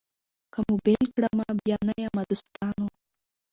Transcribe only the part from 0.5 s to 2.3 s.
که مو بېل کړمه بیا نه یمه